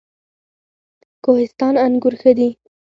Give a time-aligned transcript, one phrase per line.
[1.23, 2.49] کوهستان انګور ښه دي؟